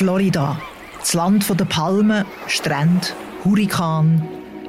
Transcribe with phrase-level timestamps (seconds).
[0.00, 0.58] Florida,
[0.98, 3.08] das Land der Palmen, Strände,
[3.44, 4.26] Hurrikan,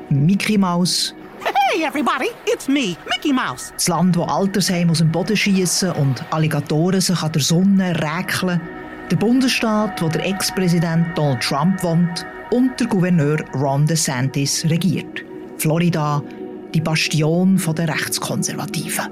[0.09, 1.15] Mickey Mouse.
[1.45, 3.71] Hey everybody, it's me, Mickey Mouse.
[3.75, 8.59] Das Land, wo Altersheime aus dem Boden schießen und Alligatoren sich an der Sonne räkeln.
[9.09, 15.23] Der Bundesstaat, wo der Ex-Präsident Donald Trump wohnt und der Gouverneur Ron DeSantis regiert.
[15.59, 16.21] Florida,
[16.73, 19.05] die Bastion der Rechtskonservativen.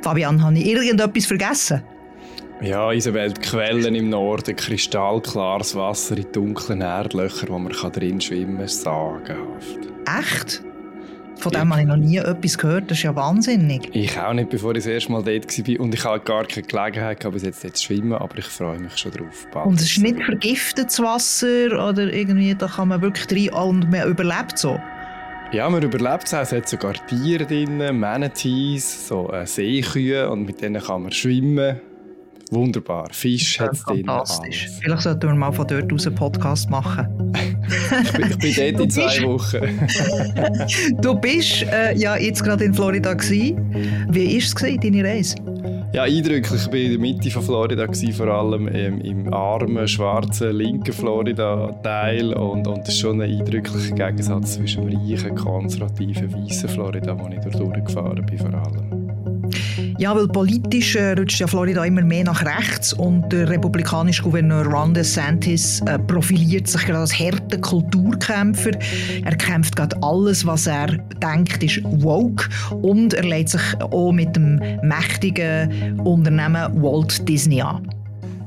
[0.00, 1.82] Fabian, habe ich irgendetwas vergessen?
[2.64, 8.56] Ja, Isabel, die Quellen im Norden, kristallklares Wasser in dunklen Erdlöchern, wo man drin schwimmen
[8.56, 9.80] kann, sagenhaft.
[10.06, 10.64] Echt?
[11.36, 13.90] Von dem habe ich noch nie etwas gehört, das ist ja wahnsinnig.
[13.92, 16.66] Ich auch nicht, bevor ich das erste Mal dort war und ich habe gar keine
[16.66, 19.46] Gelegenheit gehabt, bis jetzt zu schwimmen, aber ich freue mich schon drauf.
[19.66, 24.08] Und es ist nicht vergiftetes Wasser oder irgendwie, da kann man wirklich rein und man
[24.08, 24.80] überlebt so?
[25.52, 26.40] Ja, man überlebt es auch.
[26.40, 31.78] Es hat sogar Tiere drin, Manatees, so äh, Seekühe und mit denen kann man schwimmen.
[32.50, 33.08] Wunderbar.
[33.10, 34.04] Fisch hat es drin.
[34.04, 34.64] Fantastisch.
[34.64, 34.78] Alles.
[34.80, 37.32] Vielleicht sollten wir mal von dort aus einen Podcast machen.
[38.02, 41.00] ich, bin, ich bin dort in zwei Wochen.
[41.00, 43.14] du bist äh, ja jetzt gerade in Florida.
[43.14, 44.06] Gewesen.
[44.10, 45.36] Wie war es, deine Reise?
[45.94, 46.60] Ja, eindrücklich.
[46.60, 50.92] Ich war in der Mitte von Florida, gewesen, vor allem ähm, im armen, schwarzen, linken
[50.92, 52.34] Florida-Teil.
[52.34, 57.28] Und, und das ist schon ein eindrücklicher Gegensatz zwischen dem reichen, konservativen, weißen Florida, wo
[57.28, 59.03] ich dort durchgefahren bin, vor allem.
[59.98, 64.66] Ja, weil politisch äh, rutscht ja Florida immer mehr nach rechts und der republikanische Gouverneur
[64.66, 68.72] Ron DeSantis äh, profiliert sich gerade als harter Kulturkämpfer.
[69.24, 70.86] Er kämpft gerade alles, was er
[71.22, 72.48] denkt, ist woke
[72.82, 77.93] und er lädt sich auch mit dem mächtigen Unternehmen Walt Disney an.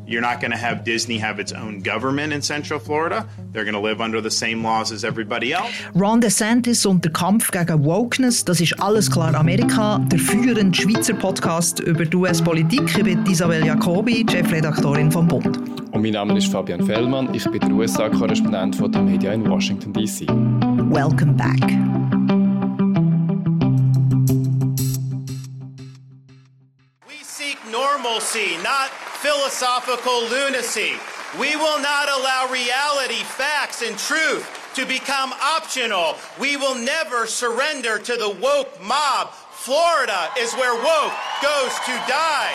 [0.07, 3.27] You're not going to have Disney have its own government in Central Florida.
[3.51, 5.69] They're going to live under the same laws as everybody else.
[5.93, 11.13] Ron DeSantis und der Kampf gegen Wokeness, das ist alles klar Amerika, der führende Schweizer
[11.13, 12.83] Podcast über die US-Politik.
[12.97, 15.57] Ich bin Isabel Jacobi, Chefredaktorin vom Bund.
[15.91, 17.33] Und mein Name ist Fabian Fellmann.
[17.33, 20.25] Ich bin der USA-Korrespondent von der Media in Washington D.C.
[20.89, 21.96] Welcome back.
[28.27, 28.89] Normalcy, not
[29.21, 30.93] philosophical lunacy.
[31.39, 34.45] We will not allow reality, facts, and truth
[34.75, 36.15] to become optional.
[36.39, 39.29] We will never surrender to the woke mob.
[39.51, 42.53] Florida is where woke goes to die.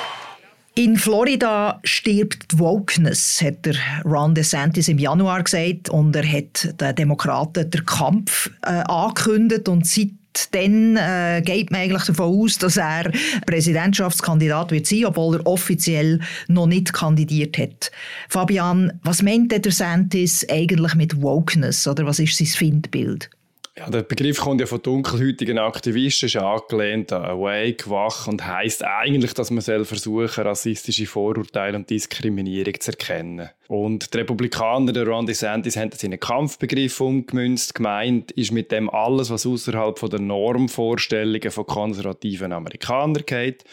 [0.75, 3.75] In Florida stirbt die Wokeness, hat der
[4.05, 5.91] Ron DeSantis im Januar gesagt.
[5.91, 9.69] Und er hat den Demokraten den Kampf äh, angekündigt.
[9.69, 10.13] Und seit
[10.53, 13.11] dann äh, geht man eigentlich davon aus, dass er
[13.47, 17.91] Präsidentschaftskandidat wird sein, obwohl er offiziell noch nicht kandidiert hat.
[18.29, 23.31] Fabian, was meint der Santis eigentlich mit Wokeness oder was ist sein Findbild?
[23.75, 28.85] Ja, der Begriff kommt ja von dunkelhäutigen Aktivisten, ist angelehnt an Awake, Wach und heisst
[28.85, 33.49] eigentlich, dass man versuchen rassistische Vorurteile und Diskriminierung zu erkennen.
[33.69, 37.75] Und die Republikaner, der Ron DeSantis, haben das in einen Kampfbegriff umgemünzt.
[37.75, 43.65] Gemeint ist mit dem alles, was außerhalb der Normvorstellungen von konservativen Amerikanern geht.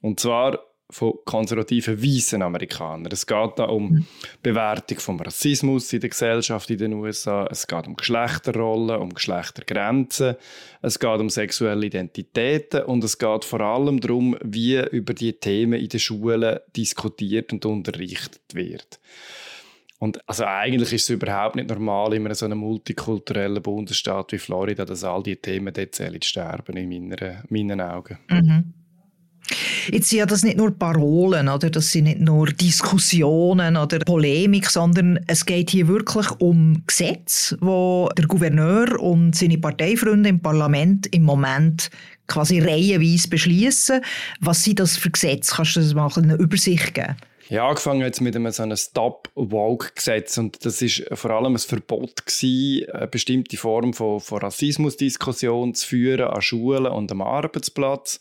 [0.00, 3.10] Und zwar von konservativen weißen Amerikanern.
[3.10, 4.06] Es geht da um mhm.
[4.42, 7.46] Bewertung vom Rassismus in der Gesellschaft in den USA.
[7.50, 10.36] Es geht um Geschlechterrollen, um Geschlechtergrenzen.
[10.82, 15.80] Es geht um sexuelle Identitäten und es geht vor allem darum, wie über die Themen
[15.80, 19.00] in den Schulen diskutiert und unterrichtet wird.
[19.98, 24.38] Und also eigentlich ist es überhaupt nicht normal in einem so einem multikulturellen Bundesstaat wie
[24.38, 28.18] Florida, dass all diese Themen dort sterben in meiner, meinen Augen.
[28.28, 28.74] Mhm.
[29.90, 31.70] Jetzt sind ja das nicht nur Parolen, oder?
[31.70, 38.08] das sind nicht nur Diskussionen oder Polemik, sondern es geht hier wirklich um Gesetze, wo
[38.16, 41.90] der Gouverneur und seine Parteifreunde im Parlament im Moment
[42.26, 44.00] quasi reihenweise beschließen.
[44.40, 45.52] Was sind das für Gesetze?
[45.54, 47.16] Kannst du das mal eine Übersicht geben?
[47.50, 52.24] Ja, angefangen jetzt mit einem so einem Stop-Woke-Gesetz und das ist vor allem ein Verbot
[52.24, 58.20] gewesen, eine bestimmte Form von, von Rassismusdiskussion zu führen an Schulen und am Arbeitsplatz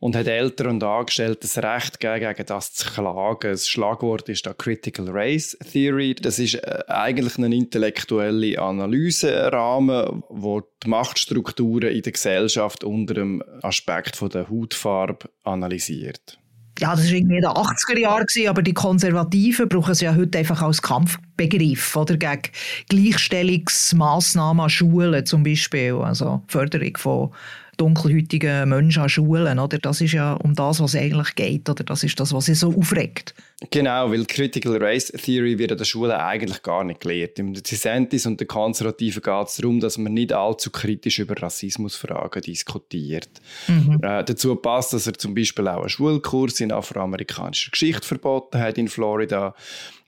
[0.00, 3.52] und hat Eltern und Angestellte das Recht gegen das zu klagen.
[3.52, 6.16] Das Schlagwort ist da Critical Race Theory.
[6.16, 13.40] Das ist äh, eigentlich ein intellektueller Analyserahmen, wo die Machtstrukturen in der Gesellschaft unter dem
[13.62, 16.38] Aspekt von der Hautfarbe analysiert
[16.80, 20.38] ja, das war irgendwie in den 80er Jahren, aber die Konservativen brauchen es ja heute
[20.38, 22.16] einfach als Kampfbegriff, oder?
[22.16, 22.42] Gegen
[22.88, 27.30] Gleichstellungsmaßnahmen an Schulen zum Beispiel, also Förderung von
[27.76, 29.78] dunkelhäutigen Menschen an Schulen, oder?
[29.78, 31.84] Das ist ja um das, was es eigentlich geht, oder?
[31.84, 33.34] Das ist das, was sie so aufregt.
[33.70, 37.38] Genau, weil Critical Race Theory wird an der Schule eigentlich gar nicht gelehrt.
[37.38, 42.42] Im DeSantis und den Konservativen geht es darum, dass man nicht allzu kritisch über Rassismusfragen
[42.42, 43.30] diskutiert.
[43.68, 44.00] Mhm.
[44.02, 48.76] Äh, dazu passt, dass er zum Beispiel auch einen Schulkurs in afroamerikanischer Geschichte verboten hat
[48.78, 49.54] in Florida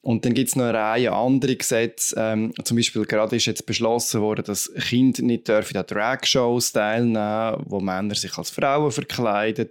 [0.06, 2.14] Und dann gibt es noch eine Reihe andere Gesetze.
[2.16, 7.64] Ähm, zum Beispiel gerade ist jetzt beschlossen worden, dass Kinder nicht dürfen an Drag-Shows teilnehmen
[7.64, 9.68] wo Männer sich als Frauen verkleiden.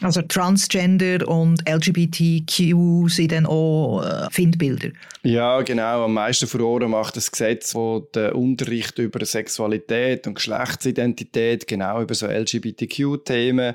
[0.00, 4.90] Also Transgender und LGBTQ sind dann auch äh, Findbilder.
[5.24, 6.04] Ja, genau.
[6.04, 12.14] Am meisten Furore macht das Gesetz, wo der Unterricht über Sexualität und Geschlechtsidentität, genau über
[12.14, 13.74] so LGBTQ-Themen,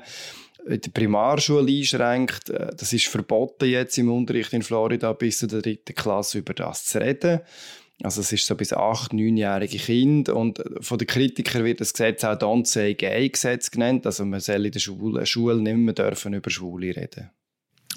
[0.68, 2.50] in der Primarschule einschränkt.
[2.50, 6.84] Äh, das ist verboten jetzt im Unterricht in Florida bis zur dritten Klasse über das
[6.84, 7.40] zu reden.
[8.02, 12.22] Also es ist so bis acht, neunjährige Kinder und von den Kritikern wird das Gesetz
[12.22, 14.06] auch Don't Say Gay Gesetz genannt.
[14.06, 17.30] Also man soll in der Schule, Schule nicht mehr dürfen über Schwule reden.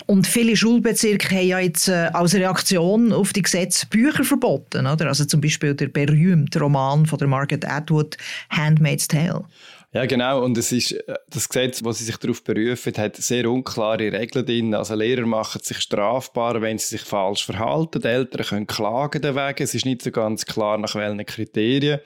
[0.07, 5.07] Und viele Schulbezirke haben ja jetzt äh, als Reaktion auf die Gesetze Bücher verboten, oder?
[5.07, 8.17] Also zum Beispiel der berühmte Roman von der Margaret Atwood,
[8.49, 9.43] Handmaid's Tale.
[9.93, 10.41] Ja, genau.
[10.41, 14.45] Und es ist, äh, das Gesetz, das sie sich darauf berufen, hat sehr unklare Regeln
[14.45, 14.73] drin.
[14.73, 18.01] Also Lehrer machen sich strafbar, wenn sie sich falsch verhalten.
[18.01, 19.63] Die Eltern können klagen dagegen.
[19.63, 21.99] Es ist nicht so ganz klar, nach welchen Kriterien.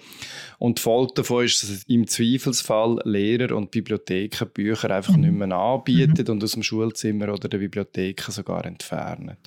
[0.58, 5.56] Und die Folge davon ist, dass im Zweifelsfall Lehrer und Bibliotheken Bücher einfach nicht mehr
[5.56, 9.38] anbieten und aus dem Schulzimmer oder der Bibliothek sogar entfernen.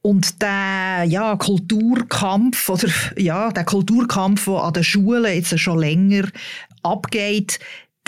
[0.00, 6.28] Und der ja, Kulturkampf oder ja, der Kulturkampf, der an den Schulen jetzt schon länger
[6.92, 7.58] abgeht,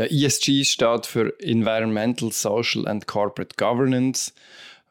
[0.00, 4.32] Ja, ESG steht für Environmental, Social and Corporate Governance.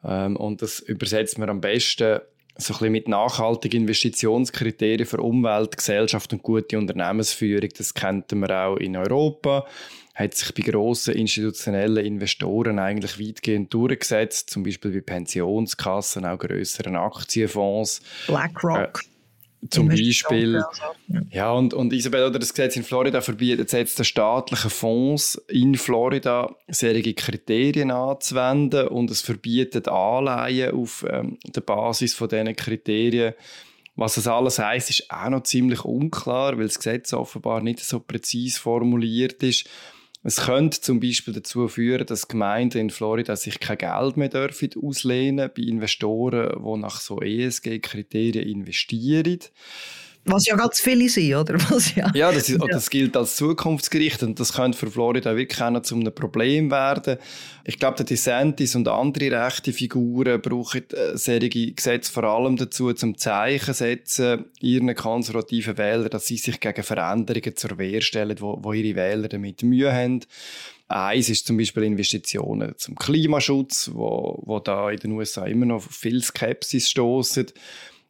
[0.04, 2.20] Ähm, und das übersetzt man am besten
[2.56, 7.70] so ein bisschen mit nachhaltigen Investitionskriterien für Umwelt, Gesellschaft und gute Unternehmensführung.
[7.76, 9.66] Das kennt man auch in Europa.
[10.14, 16.94] Hat sich bei grossen institutionellen Investoren eigentlich weitgehend durchgesetzt, zum Beispiel bei Pensionskassen, auch größeren
[16.94, 18.00] Aktienfonds.
[18.28, 19.00] BlackRock.
[19.02, 19.09] Äh,
[19.68, 20.62] zum Beispiel.
[21.30, 25.74] Ja, und, und Isabel, oder das Gesetz in Florida verbietet jetzt den staatlichen Fonds in
[25.74, 33.34] Florida solche Kriterien anzuwenden und es verbietet Anleihen auf ähm, der Basis von diesen Kriterien.
[33.96, 38.00] Was das alles heisst, ist auch noch ziemlich unklar, weil das Gesetz offenbar nicht so
[38.00, 39.68] präzise formuliert ist.
[40.22, 44.70] Es könnte zum Beispiel dazu führen, dass Gemeinden in Florida sich kein Geld mehr dürfen
[44.82, 49.38] auslehnen bei Investoren, die nach so ESG-Kriterien investieren.
[50.24, 51.54] Was ja ganz viele sind, oder?
[51.70, 55.60] Was ja, ja, das, ist, das gilt als Zukunftsgericht und das könnte für Florida wirklich
[55.62, 57.16] auch noch zu einem Problem werden.
[57.64, 62.92] Ich glaube, der DeSantis und andere rechte Figuren brauchen äh, solche Gesetze vor allem dazu,
[62.92, 68.58] zum Zeichen setzen ihren konservativen Wählern, dass sie sich gegen Veränderungen zur Wehr stellen, wo,
[68.60, 70.20] wo ihre Wähler damit Mühe haben.
[70.88, 75.82] Eins ist zum Beispiel Investitionen zum Klimaschutz, wo, wo da in den USA immer noch
[75.82, 77.46] viel Skepsis stoßen.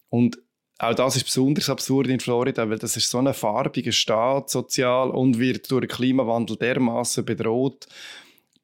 [0.08, 0.38] Und
[0.80, 5.10] auch das ist besonders absurd in Florida, weil das ist so ein farbiger Staat, sozial,
[5.10, 7.86] und wird durch den Klimawandel dermaßen bedroht,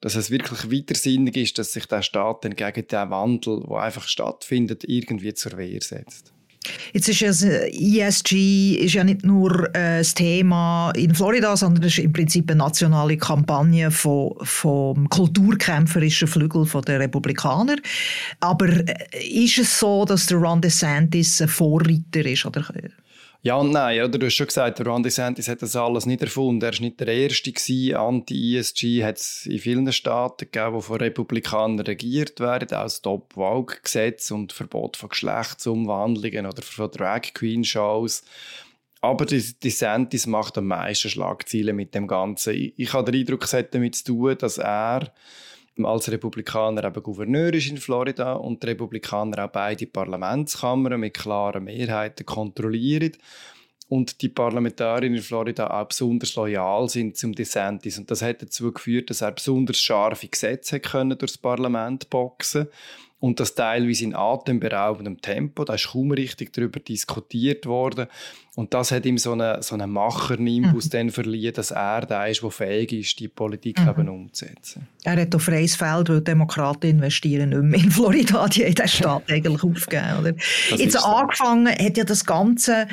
[0.01, 4.09] dass es wirklich widersinnig ist, dass sich der Staat dann gegen den Wandel, der einfach
[4.09, 6.33] stattfindet, irgendwie zur Wehr setzt.
[6.93, 11.99] Jetzt ist es, ESG ist ja nicht nur äh, das Thema in Florida, sondern es
[11.99, 17.77] ist im Prinzip eine nationale Kampagne von, vom kulturkämpferischen Flügel der Republikaner.
[18.41, 18.95] Aber äh,
[19.29, 22.47] ist es so, dass der Ron DeSantis ein Vorreiter ist?
[22.47, 22.65] Oder?
[23.47, 24.19] Ja und nein, oder?
[24.19, 26.65] Du hast schon gesagt, Ron DeSantis hat das alles nicht erfunden.
[26.65, 27.53] Er war nicht der Erste.
[27.97, 32.77] Anti-ESG hat es in vielen Staaten gegeben, die von Republikanern regiert werden.
[32.77, 38.25] Auch das Top-Vogue-Gesetz und Verbot von Geschlechtsumwandlungen oder von Drag-Queen-Shows.
[39.01, 42.53] Aber DeSantis macht am meisten Schlagzeilen mit dem Ganzen.
[42.53, 45.13] Ich, ich habe den Eindruck, es hat damit zu tun, dass er
[45.85, 51.65] als Republikaner eben Gouverneur ist in Florida und die Republikaner auch beide Parlamentskammern mit klaren
[51.65, 53.13] Mehrheiten kontrollieren.
[53.89, 57.99] Und die Parlamentarier in Florida auch besonders loyal sind zum DeSantis.
[57.99, 62.67] Und das hat dazu geführt, dass er besonders scharfe Gesetze können durchs Parlament boxen
[63.19, 65.65] und das teilweise in atemberaubendem Tempo.
[65.65, 68.07] Da ist kaum richtig darüber diskutiert worden.
[68.57, 71.11] Und das hat ihm so einen, so einen Machernimbus mhm.
[71.11, 73.89] verliehen, dass er der ist, der fähig ist, die Politik mhm.
[73.89, 74.87] eben umzusetzen.
[75.05, 78.89] Er hat auf freies Feld, weil Demokraten investieren nicht mehr in Florida, die haben den
[78.89, 80.19] Staat eigentlich aufgegeben.
[80.21, 80.35] Oder?
[80.77, 82.87] Jetzt angefangen hat ja das Ganze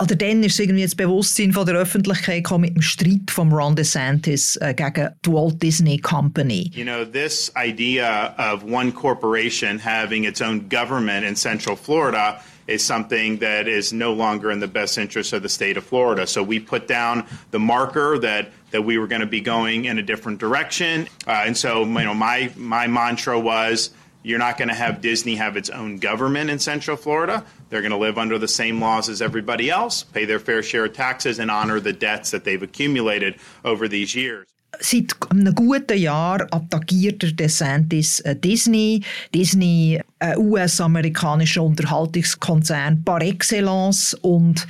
[0.00, 4.56] oder dann ist irgendwie das Bewusstsein von der Öffentlichkeit mit dem Streit von Ron DeSantis
[4.56, 6.70] äh, gegen die Walt Disney Company.
[6.74, 12.84] You know, this idea of one corporation having its own government in Central Florida is
[12.84, 16.26] something that is no longer in the best interest of the state of Florida.
[16.26, 19.98] So we put down the marker that that we were going to be going in
[19.98, 21.08] a different direction.
[21.26, 23.90] Uh, and so, you know, my my mantra was
[24.22, 27.44] you're not going to have Disney have its own government in Central Florida.
[27.70, 30.86] They're going to live under the same laws as everybody else, pay their fair share
[30.86, 34.46] of taxes, and honor the debts that they've accumulated over these years.
[34.80, 39.02] Seit einem guten Jahr attackiert der DeSantis äh, Disney.
[39.34, 44.66] Disney, ein äh, US-amerikanischer Unterhaltungskonzern par excellence und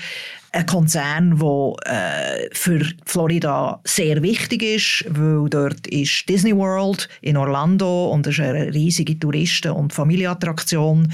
[0.52, 7.36] ein Konzern, der äh, für Florida sehr wichtig ist, weil dort ist Disney World in
[7.36, 11.12] Orlando und das ist eine riesige Touristen- und Familienattraktion.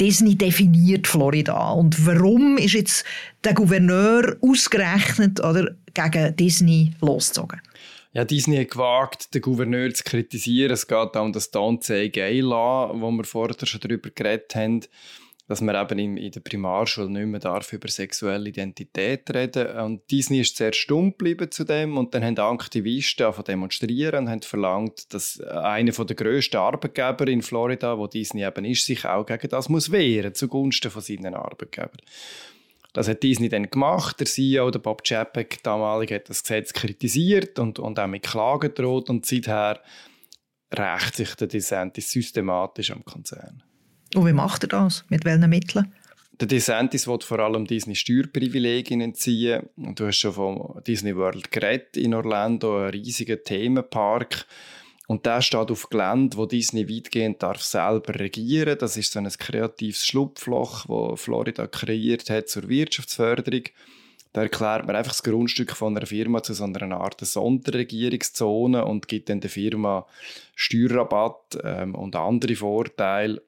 [0.00, 1.70] Disney definiert Florida.
[1.72, 3.04] Und warum ist jetzt
[3.44, 7.60] der Gouverneur ausgerechnet oder gegen Disney losgezogen?
[8.14, 10.72] Ja, Disney hat gewagt, den Gouverneur zu kritisieren.
[10.72, 14.54] Es geht auch um das Don't Say Gay Law, wo wir vorher schon darüber geredet
[14.54, 14.82] haben
[15.52, 20.40] dass man eben in, der Primarschule nicht mehr darf über sexuelle Identität reden Und Disney
[20.40, 25.12] ist sehr stumm geblieben zu dem und dann haben Aktivisten von demonstrieren und haben verlangt,
[25.12, 29.68] dass einer der grössten Arbeitgeber in Florida, wo Disney eben ist, sich auch gegen das
[29.68, 32.00] muss wehren zugunsten von seinen Arbeitgebern.
[32.94, 34.20] Das hat Disney dann gemacht.
[34.20, 38.72] Der CEO, der Bob Chapek, damalig, hat das Gesetz kritisiert und, und auch mit Klagen
[38.72, 39.10] droht.
[39.10, 39.82] Und seither
[40.72, 43.62] rächt sich der DeSantis systematisch am Konzern.
[44.14, 45.04] Und wie macht er das?
[45.08, 45.92] Mit welchen Mitteln?
[46.40, 49.68] Der DeSantis will vor allem Disney Steuerprivilegien entziehen.
[49.76, 54.46] Du hast schon von Disney World geredet in Orlando, ein riesiger Themenpark.
[55.06, 58.78] Und der steht auf Gelände, wo Disney weitgehend darf selber regieren.
[58.78, 63.64] Das ist so ein kreatives Schlupfloch, das Florida kreiert hat zur Wirtschaftsförderung.
[64.32, 69.06] Da erklärt man einfach das Grundstück von einer Firma zu so einer Art Sonderregierungszone und
[69.06, 70.06] gibt dann der Firma
[70.54, 73.42] Steuerrabatt ähm, und andere Vorteile.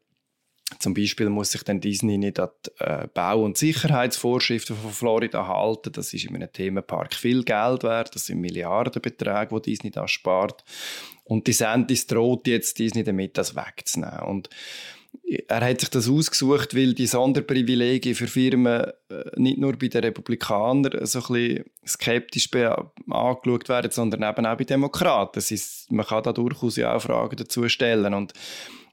[0.79, 5.47] Zum Beispiel muss sich dann Disney nicht an die äh, Bau- und Sicherheitsvorschriften von Florida
[5.47, 5.93] halten.
[5.93, 8.15] Das ist in einem Themenpark viel Geld wert.
[8.15, 10.65] Das sind Milliardenbeträge, die Disney da spart.
[11.25, 14.21] Und die DeSantis droht jetzt Disney damit, das wegzunehmen.
[14.21, 14.49] Und
[15.49, 20.03] er hat sich das ausgesucht, weil die Sonderprivilegien für Firmen äh, nicht nur bei den
[20.03, 25.39] Republikanern so ein bisschen skeptisch angeschaut werden, sondern eben auch bei Demokraten.
[25.39, 28.15] Ist, man kann da durchaus ja auch Fragen dazu stellen.
[28.15, 28.33] Und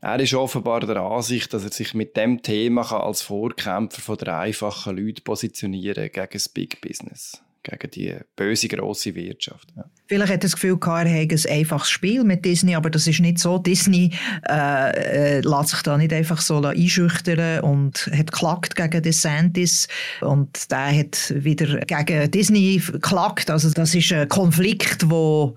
[0.01, 4.39] er ist offenbar der Ansicht, dass er sich mit dem Thema als Vorkämpfer von der
[4.39, 9.67] einfachen Leute positionieren gegen das Big Business gegen die böse grosse Wirtschaft.
[9.75, 9.85] Ja.
[10.07, 13.19] Vielleicht hat er das Gefühl, er hätte ein einfaches Spiel mit Disney, aber das ist
[13.19, 13.57] nicht so.
[13.57, 14.11] Disney
[14.49, 19.87] äh, äh, lässt sich da nicht einfach so einschüchtern und hat geklagt gegen DeSantis
[20.21, 23.49] und der hat wieder gegen Disney geklagt.
[23.49, 25.53] Also das ist ein Konflikt, der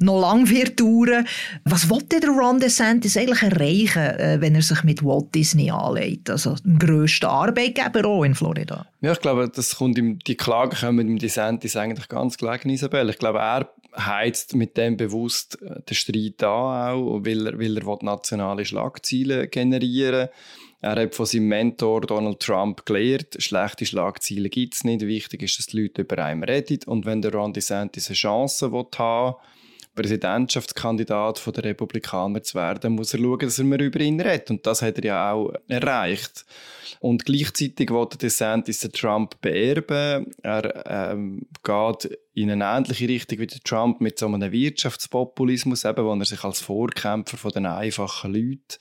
[0.00, 1.26] noch lange wird dauern.
[1.64, 6.30] Was wollte der Ron DeSantis eigentlich erreichen, äh, wenn er sich mit Walt Disney anlegt?
[6.30, 8.86] Also dem grössten Arbeitgeber auch in Florida.
[9.00, 12.70] Ja, ich glaube, das kommt ihm, die Klagen kommen mit dem DeSantis eigentlich ganz gelegen,
[12.70, 13.10] Isabel.
[13.10, 17.78] Ich glaube, er heizt mit dem bewusst äh, den Streit an, auch, weil er, weil
[17.78, 20.28] er nationale Schlagzeilen generieren
[20.82, 25.02] er hat von seinem Mentor Donald Trump gelernt, schlechte Schlagzeilen gibt es nicht.
[25.02, 26.80] Wichtig ist, dass die Leute über einen reden.
[26.86, 29.34] Und wenn der Ron DeSantis eine Chance haben will,
[29.94, 34.50] Präsidentschaftskandidat der Republikaner zu werden, muss er schauen, dass er mehr über ihn redet.
[34.50, 36.44] Und das hat er ja auch erreicht.
[37.00, 40.32] Und gleichzeitig wollte DeSantis den Trump beerben.
[40.42, 46.04] Er ähm, geht in eine ähnliche Richtung wie der Trump mit so einem Wirtschaftspopulismus, eben,
[46.04, 48.78] wo er sich als Vorkämpfer von den einfachen Leuten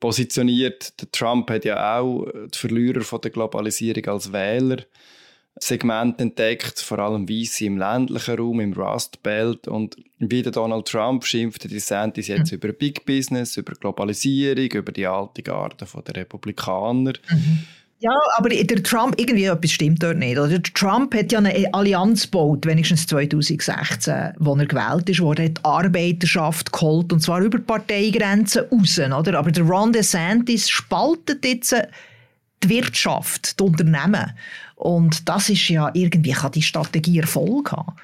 [0.00, 1.00] positioniert.
[1.00, 4.78] Der Trump hat ja auch die Verlierer von der Globalisierung als Wähler
[5.60, 9.68] Segment entdeckt, vor allem Weisse im ländlichen Raum, im Rust Belt.
[9.68, 12.56] Und wie der Donald Trump schimpft die DeSantis jetzt mhm.
[12.56, 17.12] über Big Business, über Globalisierung, über die alte Garde der Republikaner.
[17.30, 17.64] Mhm.
[18.02, 20.36] Ja, aber der Trump, irgendwie etwas stimmt dort nicht.
[20.36, 20.58] Oder?
[20.58, 25.48] Der Trump hat ja eine Allianz gebaut, wenigstens 2016, wo er gewählt ist, wo er
[25.48, 28.98] die Arbeiterschaft geholt, und zwar über Parteigrenzen raus.
[28.98, 29.38] Oder?
[29.38, 31.76] Aber der Ron DeSantis spaltet jetzt
[32.64, 34.32] die Wirtschaft, die Unternehmen.
[34.76, 37.94] Und das ist ja irgendwie, kann die Strategie Erfolg haben.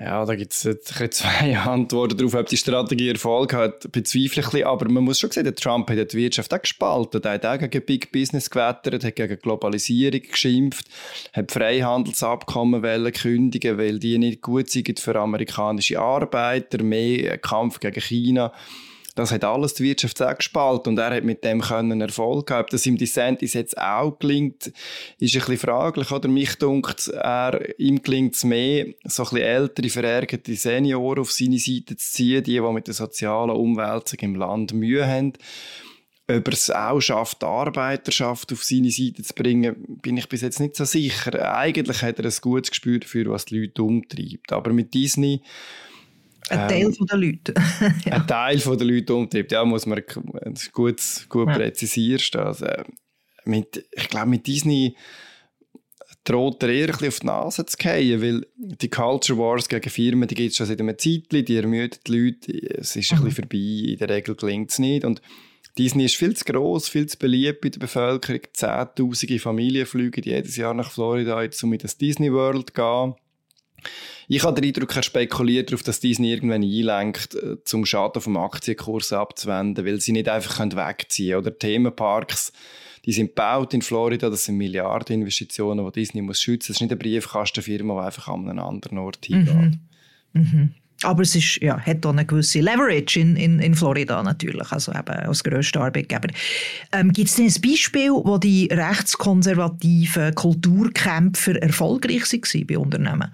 [0.00, 0.66] Ja, da gibt es
[1.10, 4.66] zwei Antworten darauf, ob die Strategie Erfolg hat, bezweifle ich ein bisschen.
[4.66, 7.22] Aber man muss schon sehen, der Trump hat die Wirtschaft auch gespalten.
[7.22, 10.86] Er hat auch gegen Big Business gewettert, hat gegen Globalisierung geschimpft,
[11.34, 18.54] hat Freihandelsabkommen kündigen weil die nicht gut sind für amerikanische Arbeiter, mehr Kampf gegen China.
[19.14, 22.62] Das hat alles die Wirtschaft gespalten und er hat mit dem können Erfolg haben.
[22.62, 24.74] Ob das ihm DeSantis jetzt auch gelingt, ist
[25.34, 26.10] ein bisschen fraglich.
[26.10, 31.32] Oder mich dunkt, er, ihm gelingt es mehr, so ein bisschen ältere, verärgerte Senioren auf
[31.32, 35.32] seine Seite zu ziehen, die, die mit der sozialen Umwälzung im Land Mühe haben.
[36.28, 40.42] Ob er es auch schafft, die Arbeiterschaft auf seine Seite zu bringen, bin ich bis
[40.42, 41.56] jetzt nicht so sicher.
[41.56, 44.52] Eigentlich hat er ein gutes Gespür dafür, was die Leute umtreibt.
[44.52, 45.42] Aber mit Disney
[46.48, 47.54] ein Teil ähm, der Leute.
[48.04, 48.12] ja.
[48.12, 50.02] Ein Teil der Leute umtreibt, ja, muss man
[50.72, 51.54] gut, gut ja.
[51.54, 52.36] präzisierst.
[52.36, 52.66] Also,
[53.44, 54.96] mit, ich glaube, mit Disney
[56.24, 60.34] droht er eher auf die Nase zu fallen, weil die Culture Wars gegen Firmen, die
[60.34, 63.18] gibt es schon seit einem Zeitchen, die ermüden die Leute, es ist mhm.
[63.18, 65.04] ein bisschen vorbei, in der Regel gelingt es nicht.
[65.04, 65.22] Und
[65.78, 68.40] Disney ist viel zu groß, viel zu beliebt bei der Bevölkerung.
[68.52, 73.14] Zehntausende Familien fliegen jedes Jahr nach Florida, um in das Disney World zu gehen.
[74.28, 78.36] Ich habe den Eindruck, er spekuliert darauf, dass Disney irgendwann einlenkt, äh, zum Schaden vom
[78.36, 81.46] Aktienkurs abzuwenden, weil sie nicht einfach wegziehen können.
[81.46, 82.52] Oder Themenparks,
[83.04, 86.72] die sind gebaut in Florida, das sind Milliardeninvestitionen, die Disney muss schützen.
[86.72, 89.78] Das ist nicht eine Briefkastenfirma, die einfach an einen anderen Ort hingeht.
[90.32, 90.42] Mhm.
[90.42, 90.74] Mhm.
[91.02, 94.92] Aber es ist, ja, hat auch eine gewisse Leverage in, in, in Florida natürlich, also
[94.92, 96.28] eben als grösster Arbeitgeber.
[96.92, 103.32] Ähm, Gibt es denn ein Beispiel, wo die rechtskonservativen Kulturkämpfer erfolgreich waren bei Unternehmen?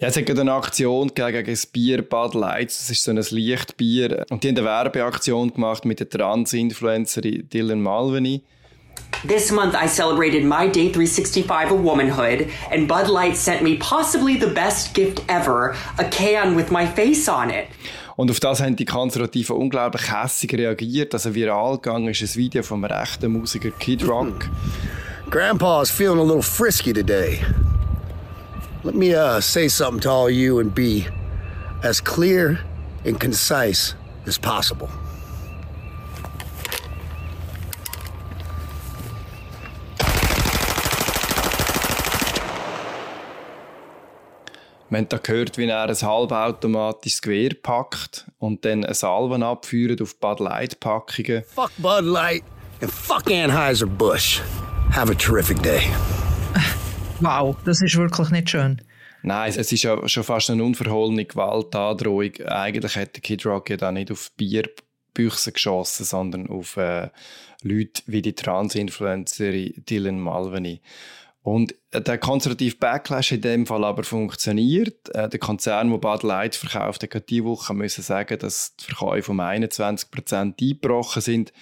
[0.00, 2.68] Ja, es hat eine Aktion gegen das Bier Bud Light.
[2.68, 4.26] Das ist so ein Lichtbier.
[4.30, 8.44] Und die haben eine Werbeaktion gemacht mit der Trans-Influencerin Dylan Malveny.
[9.26, 14.38] This month I celebrated my day 365 of womanhood, and Bud Light sent me possibly
[14.38, 17.66] the best gift ever, a can with my face on it.
[18.14, 21.12] Und auf das haben die Konservativen unglaublich hässig reagiert.
[21.12, 24.48] Also viral gegangen ist ein Video vom rechten Musiker Kid Rock.
[25.28, 27.40] Grandpa is feeling a little frisky today.
[28.88, 31.06] Let me uh, say something to all you and be
[31.82, 32.58] as clear
[33.04, 33.94] and concise
[34.26, 34.88] as possible.
[44.88, 50.00] Wir haben da gehört, wie er ein halbautomatisches Gewehr packt und dann eine Salven abführt
[50.00, 51.44] auf Bud Light Packungen.
[51.54, 52.42] Fuck Bud Light
[52.80, 54.40] and fuck Anheuser-Busch.
[54.92, 55.82] Have a terrific day.
[57.20, 58.80] Wow, das ist wirklich nicht schön.
[59.22, 62.32] Nein, es ist ja schon fast eine unverhohlene Gewaltandrohung.
[62.46, 67.08] Eigentlich hätte Kid Rock ja da nicht auf Bierbüchse geschossen, sondern auf äh,
[67.62, 70.80] Leute wie die Transinfluencerin Dylan Malveny.
[71.42, 75.08] Und äh, der konservative Backlash in dem Fall aber funktioniert.
[75.14, 79.32] Äh, der Konzern, der Bud Light verkauft, hat diese Woche müssen sagen, dass die Verkäufe
[79.32, 81.52] um 21% eingebrochen sind.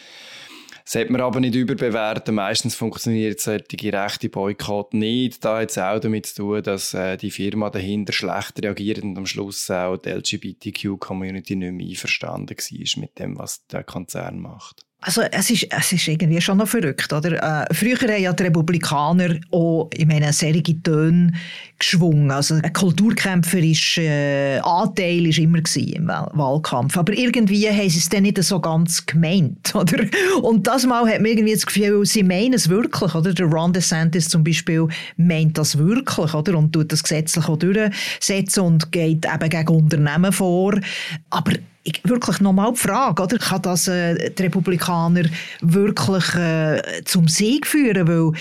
[0.89, 2.37] Sollte man aber nicht überbewerten.
[2.37, 5.45] Meistens funktioniert solche rechte Boykott nicht.
[5.45, 9.19] Da hat es auch damit zu tun, dass äh, die Firma dahinter schlecht reagiert und
[9.19, 14.86] am Schluss auch die LGBTQ-Community nicht mehr einverstanden war mit dem, was der Konzern macht.
[15.03, 17.33] Also es ist, es ist irgendwie schon noch verrückt, oder?
[17.71, 21.33] Äh, früher haben ja die Republikaner auch in meinen solche Töne
[21.79, 22.31] geschwungen.
[22.31, 26.97] Also ein kulturkämpferischer äh, Anteil war immer im Wahlkampf.
[26.97, 30.07] Aber irgendwie haben sie es dann nicht so ganz gemeint, oder?
[30.43, 33.35] Und das Mal hat man irgendwie das Gefühl, sie meinen es wirklich, oder?
[33.35, 36.57] Der Ron DeSantis zum Beispiel meint das wirklich, oder?
[36.57, 40.75] Und tut das gesetzlich auch durchsetzen und geht eben gegen Unternehmen vor.
[41.29, 41.53] Aber
[41.87, 43.39] ich, wirklich nochmal die Frage, oder?
[43.39, 45.23] kann das äh, die Republikaner
[45.61, 48.09] wirklich äh, zum Sieg führen?
[48.09, 48.33] Weil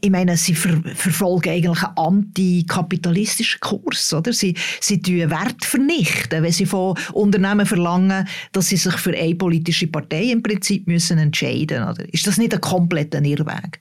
[0.00, 4.34] ich meine, sie ver verfolgen eigentlich einen antikapitalistischen Kurs, oder?
[4.34, 9.34] Sie, sie tun Wert vernichten, wenn sie von Unternehmen verlangen, dass sie sich für eine
[9.34, 12.04] politische Partei im Prinzip müssen entscheiden, oder?
[12.12, 13.80] Ist das nicht ein kompletter Irrweg?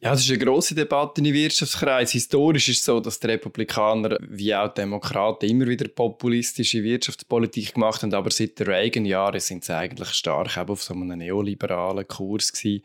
[0.00, 2.12] Ja, es ist eine grosse Debatte im Wirtschaftskreis.
[2.12, 7.74] Historisch ist es so, dass die Republikaner wie auch die Demokraten immer wieder populistische Wirtschaftspolitik
[7.74, 12.52] gemacht haben, aber seit den Reagan-Jahren sind sie eigentlich stark auf so einem neoliberalen Kurs
[12.52, 12.84] gewesen.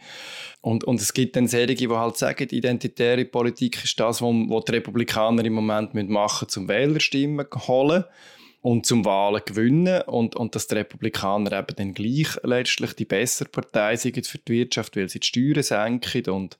[0.61, 4.71] Und, und es gibt dann Serien, die halt sagen, identitäre Politik ist das, was die
[4.71, 8.05] Republikaner im Moment machen müssen, zum Wählerstimmen holen
[8.63, 10.01] und zum Wahlen gewinnen.
[10.03, 14.53] Und, und dass die Republikaner eben dann gleich letztlich die bessere Partei sind für die
[14.53, 16.29] Wirtschaft, weil sie die Steuern senken.
[16.29, 16.57] Und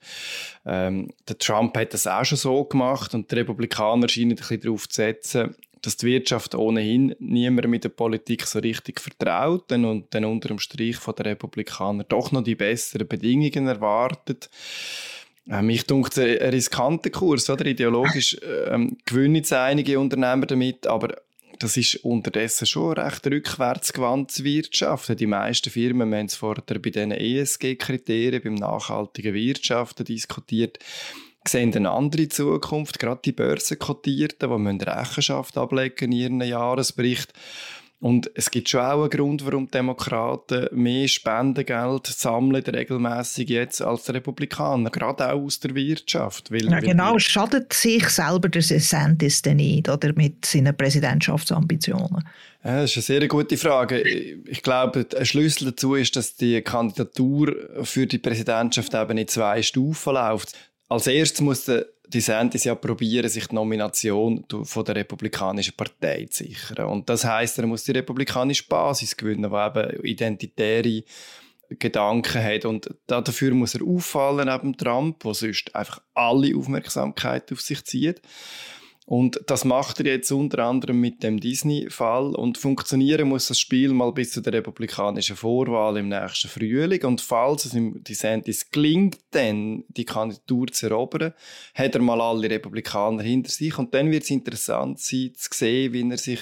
[0.65, 3.15] ähm, der Trump hat das auch schon so gemacht.
[3.15, 7.85] Und die Republikaner scheinen ein bisschen darauf zu setzen, dass die Wirtschaft ohnehin niemand mit
[7.85, 9.71] der Politik so richtig vertraut.
[9.71, 14.49] Und dann unter dem Strich von der Republikaner doch noch die besseren Bedingungen erwartet.
[15.49, 17.65] Ähm, ich denke, ein riskanter Kurs, oder?
[17.65, 18.37] Ideologisch
[18.67, 21.15] ähm, gewinnen jetzt einige Unternehmer damit, aber
[21.59, 25.19] das ist unterdessen schon recht rückwärtsgewandt Wirtschaft.
[25.19, 30.79] Die meisten Firmen haben es vorher bei diesen ESG-Kriterien, beim nachhaltigen Wirtschaften diskutiert,
[31.47, 37.33] sehen eine andere Zukunft, gerade die Börsenkotierten, die Rechenschaft ablegen in ihren Jahresbericht.
[38.03, 43.81] Und es gibt schon auch einen Grund, warum die Demokraten mehr Spendengeld sammeln regelmäßig jetzt
[43.81, 46.51] als Republikaner, gerade auch aus der Wirtschaft.
[46.51, 52.27] Weil, ja, genau, schadet sich selber der DeSantis denn nicht, oder mit seinen Präsidentschaftsambitionen?
[52.65, 54.01] Ja, das ist eine sehr gute Frage.
[54.01, 59.61] Ich glaube, ein Schlüssel dazu ist, dass die Kandidatur für die Präsidentschaft eben in zwei
[59.61, 60.57] Stufen läuft.
[60.89, 66.43] Als erstes muss der DeSantis ja probieren, sich die Nomination von der Republikanischen Partei zu
[66.43, 66.85] sichern.
[66.85, 71.03] Und das heißt, er muss die republikanische Basis gewinnen, die eben identitäre
[71.79, 72.65] Gedanken hat.
[72.65, 78.21] Und dafür muss er auffallen neben Trump, der sonst einfach alle Aufmerksamkeit auf sich zieht.
[79.05, 82.35] Und das macht er jetzt unter anderem mit dem Disney-Fall.
[82.35, 87.03] Und funktionieren muss das Spiel mal bis zu der republikanischen Vorwahl im nächsten Frühling.
[87.03, 91.33] Und falls es im DeSantis gelingt, dann die Kandidatur zu erobern,
[91.75, 93.77] hat er mal alle Republikaner hinter sich.
[93.77, 96.39] Und dann wird es interessant sein, zu sehen, wie er sich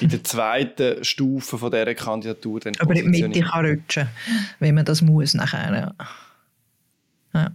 [0.00, 4.08] in der zweiten Stufe von dieser Kandidatur dann Aber in die Mitte kann rutschen,
[4.58, 5.94] wenn man das muss nachher.
[7.32, 7.40] Ja.
[7.40, 7.52] ja.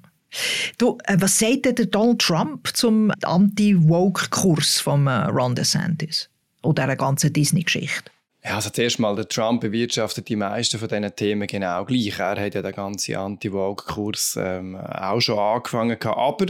[0.77, 6.29] Du, äh, was sagt denn Donald Trump zum Anti-Woke-Kurs von äh, Ron DeSantis
[6.61, 8.11] oder der ganzen Disney-Geschichte?
[8.43, 12.19] Ja, also zuerst mal, der Trump bewirtschaftet die meisten von diesen Themen genau gleich.
[12.19, 16.47] Er hat ja den ganzen Anti-Woke-Kurs ähm, auch schon angefangen, aber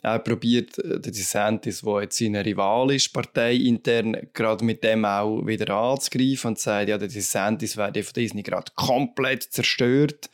[0.00, 5.46] er probiert, äh, der DeSantis, der jetzt seine Rival ist, parteiintern, gerade mit dem auch
[5.46, 10.30] wieder anzugreifen und sagt, ja, der DeSantis werde von Disney gerade komplett zerstört.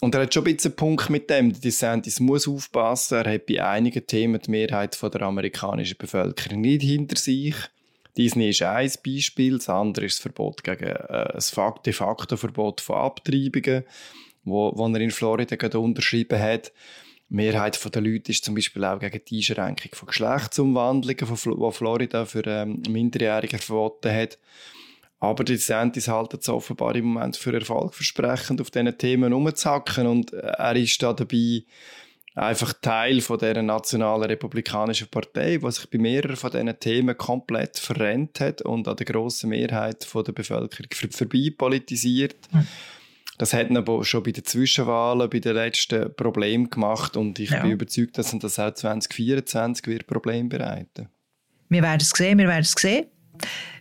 [0.00, 1.52] Und er hat schon ein bisschen einen Punkt mit dem.
[1.52, 3.18] Die DeSantis muss aufpassen.
[3.18, 7.54] Er hat bei einigen Themen die Mehrheit von der amerikanischen Bevölkerung nicht hinter sich.
[8.16, 9.58] Disney ist ein Beispiel.
[9.58, 11.54] Das andere ist das Verbot gegen äh, das
[11.84, 13.84] de facto Verbot von Abtreibungen,
[14.44, 16.72] wo, wo er in Florida gerade unterschrieben hat.
[17.30, 22.26] Die Mehrheit der Leute ist zum Beispiel auch gegen die Einschränkung von Geschlechtsumwandlungen, die Florida
[22.26, 24.38] für ähm, Minderjährige verboten hat.
[25.24, 30.06] Aber die DeSantis halten es offenbar im Moment für erfolgversprechend, auf diesen Themen umzuhacken.
[30.06, 31.62] Und äh, er ist da dabei
[32.34, 37.78] einfach Teil von der nationalen republikanischen Partei, die sich bei mehreren von diesen Themen komplett
[37.78, 42.36] verrennt hat und an der grossen Mehrheit von der Bevölkerung vorbei politisiert.
[42.52, 42.66] Mhm.
[43.38, 47.50] Das hat ihn aber schon bei den Zwischenwahlen, bei den letzten Problemen gemacht und ich
[47.50, 47.62] ja.
[47.62, 51.08] bin überzeugt, dass er das auch 2024 wird Problem bereiten.
[51.68, 53.06] Wir werden es sehen, wir werden es sehen.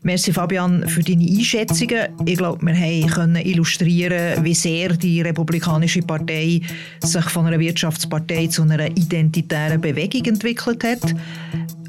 [0.03, 2.07] Merci Fabian für deine Einschätzungen.
[2.25, 6.59] Ich glaube, wir können illustrieren, wie sehr die Republikanische Partei
[7.01, 11.15] sich von einer Wirtschaftspartei zu einer identitären Bewegung entwickelt hat.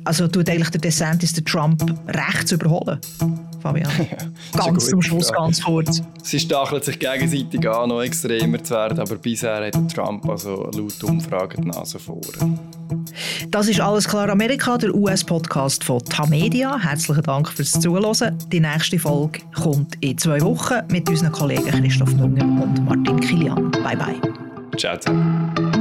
[0.05, 3.00] Also tut eigentlich der DeSantis den Trump rechts überholen?
[3.64, 3.90] Fabian.
[4.53, 5.40] ganz zum Schluss, Frage.
[5.40, 6.03] ganz kurz.
[6.22, 11.03] Sie stacheln sich gegenseitig an, noch extremer zu werden, aber bisher hat Trump also laut
[11.03, 12.20] Umfragen die Nase vor.
[13.48, 16.79] Das ist «Alles klar Amerika», der US-Podcast von Tamedia.
[16.79, 18.37] Herzlichen Dank fürs Zuhören.
[18.53, 23.70] Die nächste Folge kommt in zwei Wochen mit unseren Kollegen Christoph Nunger und Martin Kilian.
[23.70, 24.20] Bye bye.
[24.77, 25.73] Ciao zusammen.